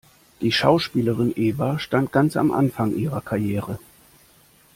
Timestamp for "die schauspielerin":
0.41-1.31